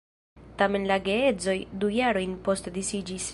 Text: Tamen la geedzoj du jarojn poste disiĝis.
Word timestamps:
Tamen 0.61 0.87
la 0.91 0.97
geedzoj 1.09 1.55
du 1.83 1.91
jarojn 1.97 2.33
poste 2.49 2.75
disiĝis. 2.81 3.29